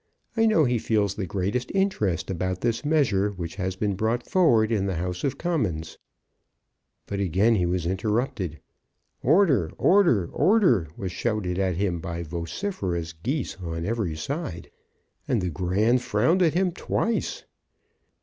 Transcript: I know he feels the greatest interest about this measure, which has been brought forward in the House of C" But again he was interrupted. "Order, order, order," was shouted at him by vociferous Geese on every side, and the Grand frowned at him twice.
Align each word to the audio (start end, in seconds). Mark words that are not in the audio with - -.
I 0.35 0.47
know 0.47 0.63
he 0.63 0.79
feels 0.79 1.13
the 1.13 1.27
greatest 1.27 1.71
interest 1.75 2.31
about 2.31 2.61
this 2.61 2.83
measure, 2.83 3.29
which 3.29 3.57
has 3.57 3.75
been 3.75 3.93
brought 3.93 4.27
forward 4.27 4.71
in 4.71 4.87
the 4.87 4.95
House 4.95 5.23
of 5.23 5.35
C" 5.39 5.95
But 7.05 7.19
again 7.19 7.53
he 7.53 7.67
was 7.67 7.85
interrupted. 7.85 8.59
"Order, 9.21 9.69
order, 9.77 10.25
order," 10.31 10.87
was 10.97 11.11
shouted 11.11 11.59
at 11.59 11.75
him 11.75 11.99
by 11.99 12.23
vociferous 12.23 13.13
Geese 13.13 13.57
on 13.57 13.85
every 13.85 14.15
side, 14.15 14.71
and 15.27 15.39
the 15.39 15.51
Grand 15.51 16.01
frowned 16.01 16.41
at 16.41 16.55
him 16.55 16.71
twice. 16.71 17.43